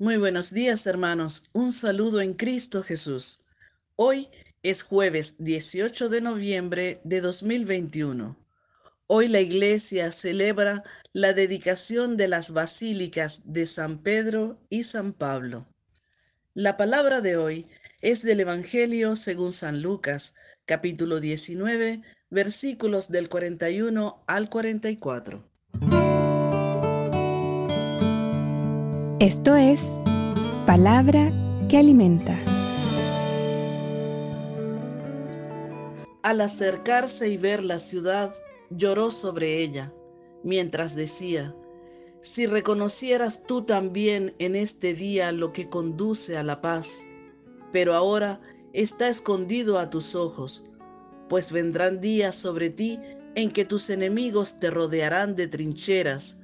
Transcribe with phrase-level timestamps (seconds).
[0.00, 3.40] Muy buenos días hermanos, un saludo en Cristo Jesús.
[3.96, 4.30] Hoy
[4.62, 8.34] es jueves 18 de noviembre de 2021.
[9.08, 15.66] Hoy la iglesia celebra la dedicación de las basílicas de San Pedro y San Pablo.
[16.54, 17.66] La palabra de hoy
[18.00, 25.49] es del Evangelio según San Lucas, capítulo 19, versículos del 41 al 44.
[29.20, 29.82] Esto es
[30.64, 31.30] palabra
[31.68, 32.38] que alimenta.
[36.22, 38.32] Al acercarse y ver la ciudad,
[38.70, 39.92] lloró sobre ella,
[40.42, 41.54] mientras decía,
[42.22, 47.02] si reconocieras tú también en este día lo que conduce a la paz,
[47.72, 48.40] pero ahora
[48.72, 50.64] está escondido a tus ojos,
[51.28, 52.98] pues vendrán días sobre ti
[53.34, 56.38] en que tus enemigos te rodearán de trincheras,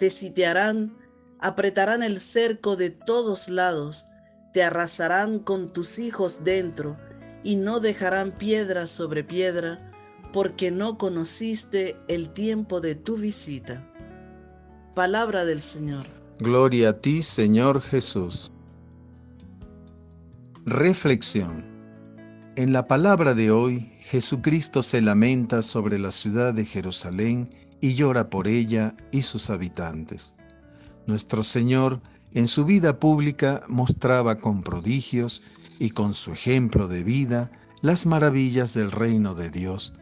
[0.00, 0.98] te sitiarán
[1.40, 4.06] apretarán el cerco de todos lados,
[4.52, 6.96] te arrasarán con tus hijos dentro,
[7.42, 9.90] y no dejarán piedra sobre piedra,
[10.32, 13.86] porque no conociste el tiempo de tu visita.
[14.94, 16.06] Palabra del Señor.
[16.38, 18.52] Gloria a ti, Señor Jesús.
[20.66, 21.64] Reflexión.
[22.56, 28.28] En la palabra de hoy, Jesucristo se lamenta sobre la ciudad de Jerusalén y llora
[28.28, 30.34] por ella y sus habitantes.
[31.06, 32.00] Nuestro Señor
[32.32, 35.42] en su vida pública mostraba con prodigios
[35.78, 39.94] y con su ejemplo de vida las maravillas del reino de Dios.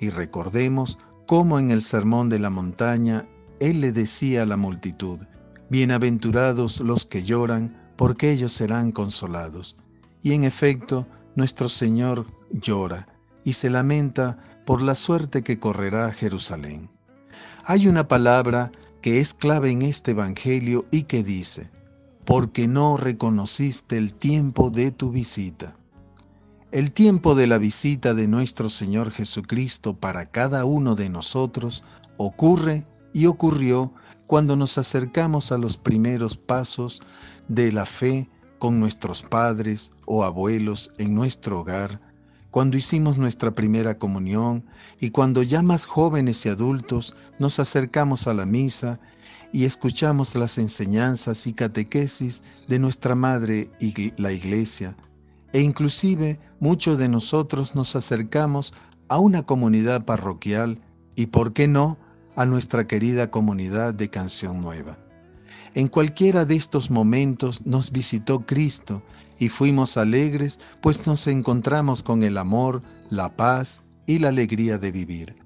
[0.00, 3.28] Y recordemos cómo en el Sermón de la Montaña
[3.60, 5.20] Él le decía a la multitud,
[5.70, 9.76] Bienaventurados los que lloran, porque ellos serán consolados.
[10.22, 13.06] Y en efecto, nuestro Señor llora
[13.44, 16.88] y se lamenta por la suerte que correrá Jerusalén.
[17.64, 21.70] Hay una palabra que es clave en este Evangelio y que dice,
[22.24, 25.76] porque no reconociste el tiempo de tu visita.
[26.70, 31.84] El tiempo de la visita de nuestro Señor Jesucristo para cada uno de nosotros
[32.18, 33.94] ocurre y ocurrió
[34.26, 37.00] cuando nos acercamos a los primeros pasos
[37.48, 38.28] de la fe
[38.58, 42.02] con nuestros padres o abuelos en nuestro hogar,
[42.58, 44.64] cuando hicimos nuestra primera comunión
[44.98, 48.98] y cuando ya más jóvenes y adultos nos acercamos a la misa
[49.52, 54.96] y escuchamos las enseñanzas y catequesis de nuestra Madre y la Iglesia,
[55.52, 58.74] e inclusive muchos de nosotros nos acercamos
[59.08, 60.80] a una comunidad parroquial
[61.14, 61.96] y, por qué no,
[62.34, 64.98] a nuestra querida comunidad de Canción Nueva.
[65.74, 69.02] En cualquiera de estos momentos nos visitó Cristo
[69.38, 74.90] y fuimos alegres, pues nos encontramos con el amor, la paz y la alegría de
[74.90, 75.36] vivir.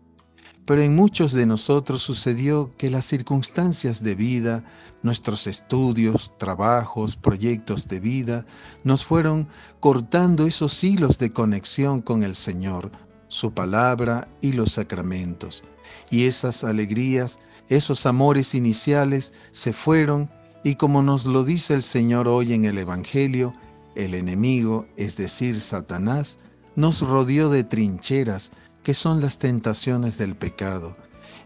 [0.64, 4.64] Pero en muchos de nosotros sucedió que las circunstancias de vida,
[5.02, 8.46] nuestros estudios, trabajos, proyectos de vida,
[8.84, 9.48] nos fueron
[9.80, 12.92] cortando esos hilos de conexión con el Señor,
[13.32, 15.64] su palabra y los sacramentos.
[16.10, 17.38] Y esas alegrías,
[17.70, 20.30] esos amores iniciales se fueron
[20.62, 23.54] y como nos lo dice el Señor hoy en el Evangelio,
[23.94, 26.38] el enemigo, es decir, Satanás,
[26.76, 30.94] nos rodeó de trincheras que son las tentaciones del pecado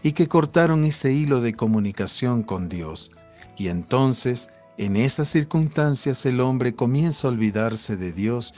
[0.03, 3.11] y que cortaron ese hilo de comunicación con Dios.
[3.57, 8.53] Y entonces, en esas circunstancias, el hombre comienza a olvidarse de Dios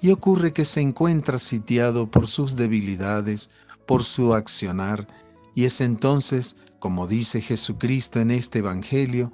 [0.00, 3.50] y ocurre que se encuentra sitiado por sus debilidades,
[3.86, 5.08] por su accionar,
[5.54, 9.32] y es entonces, como dice Jesucristo en este Evangelio,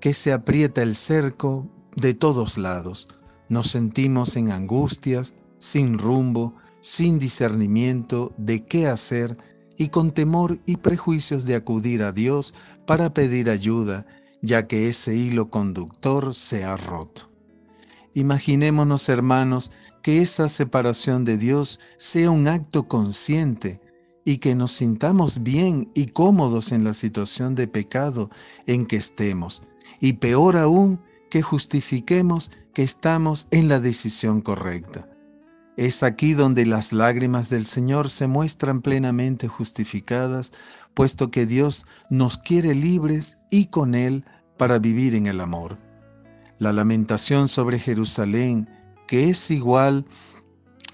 [0.00, 3.08] que se aprieta el cerco de todos lados.
[3.48, 9.38] Nos sentimos en angustias, sin rumbo, sin discernimiento de qué hacer
[9.76, 12.54] y con temor y prejuicios de acudir a Dios
[12.86, 14.06] para pedir ayuda,
[14.44, 17.30] ya que ese hilo conductor se ha roto.
[18.12, 19.72] Imaginémonos, hermanos,
[20.02, 23.80] que esa separación de Dios sea un acto consciente
[24.22, 28.28] y que nos sintamos bien y cómodos en la situación de pecado
[28.66, 29.62] en que estemos,
[29.98, 31.00] y peor aún,
[31.30, 35.08] que justifiquemos que estamos en la decisión correcta.
[35.76, 40.52] Es aquí donde las lágrimas del Señor se muestran plenamente justificadas,
[40.94, 44.24] puesto que Dios nos quiere libres y con Él
[44.56, 45.78] para vivir en el amor.
[46.58, 48.70] La lamentación sobre Jerusalén,
[49.08, 50.04] que es igual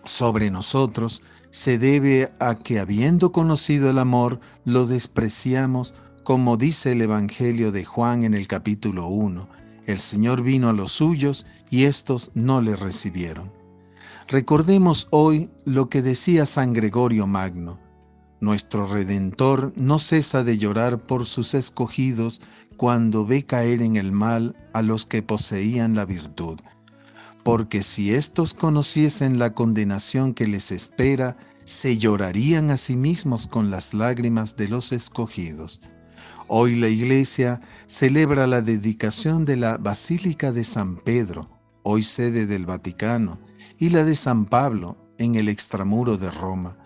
[0.04, 5.94] sobre nosotros, se debe a que habiendo conocido el amor, lo despreciamos,
[6.24, 9.46] como dice el Evangelio de Juan en el capítulo 1.
[9.84, 13.59] El Señor vino a los suyos y éstos no le recibieron.
[14.30, 17.80] Recordemos hoy lo que decía San Gregorio Magno.
[18.38, 22.40] Nuestro Redentor no cesa de llorar por sus escogidos
[22.76, 26.60] cuando ve caer en el mal a los que poseían la virtud.
[27.42, 33.72] Porque si éstos conociesen la condenación que les espera, se llorarían a sí mismos con
[33.72, 35.80] las lágrimas de los escogidos.
[36.46, 42.66] Hoy la Iglesia celebra la dedicación de la Basílica de San Pedro, hoy sede del
[42.66, 43.40] Vaticano,
[43.78, 46.76] y la de San Pablo, en el extramuro de Roma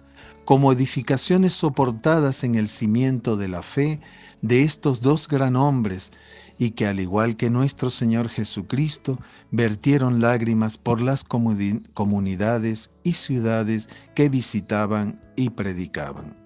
[0.44, 4.00] como edificaciones soportadas en el cimiento de la fe
[4.42, 6.12] de estos dos gran hombres
[6.58, 9.18] y que al igual que nuestro Señor Jesucristo
[9.50, 16.36] vertieron lágrimas por las comunidades y ciudades que visitaban y predicaban.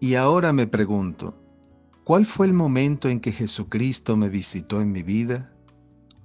[0.00, 1.36] Y ahora me pregunto,
[2.04, 5.55] ¿cuál fue el momento en que Jesucristo me visitó en mi vida?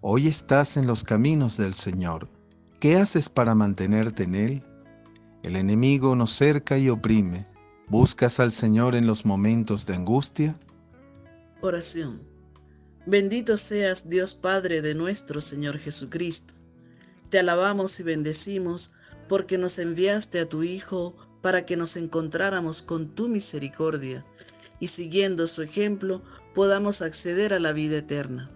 [0.03, 2.27] Hoy estás en los caminos del Señor.
[2.79, 4.63] ¿Qué haces para mantenerte en Él?
[5.43, 7.47] El enemigo nos cerca y oprime.
[7.87, 10.59] ¿Buscas al Señor en los momentos de angustia?
[11.61, 12.23] Oración.
[13.05, 16.55] Bendito seas Dios Padre de nuestro Señor Jesucristo.
[17.29, 18.93] Te alabamos y bendecimos
[19.29, 24.25] porque nos enviaste a tu Hijo para que nos encontráramos con tu misericordia
[24.79, 26.23] y siguiendo su ejemplo
[26.55, 28.49] podamos acceder a la vida eterna.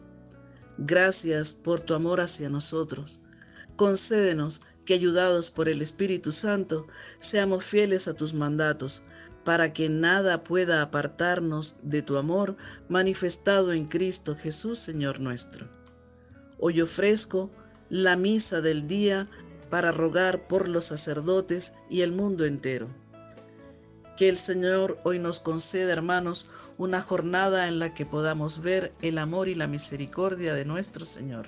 [0.77, 3.19] Gracias por tu amor hacia nosotros.
[3.75, 6.87] Concédenos que ayudados por el Espíritu Santo
[7.17, 9.03] seamos fieles a tus mandatos,
[9.43, 12.57] para que nada pueda apartarnos de tu amor
[12.89, 15.69] manifestado en Cristo Jesús, Señor nuestro.
[16.59, 17.51] Hoy ofrezco
[17.89, 19.29] la misa del día
[19.69, 22.89] para rogar por los sacerdotes y el mundo entero.
[24.17, 29.17] Que el Señor hoy nos conceda, hermanos, una jornada en la que podamos ver el
[29.17, 31.47] amor y la misericordia de nuestro Señor.